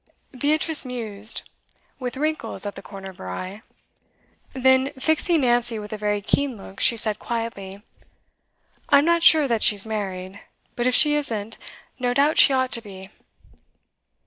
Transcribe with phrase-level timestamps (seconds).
[0.35, 1.47] Beatrice mused,
[1.99, 3.61] with wrinkles at the corner of her eye.
[4.53, 7.83] Then, fixing Nancy with a very keen look, she said quietly:
[8.89, 10.41] 'I'm not sure that she's married.
[10.75, 11.59] But if she isn't,
[11.99, 13.11] no doubt she ought to be.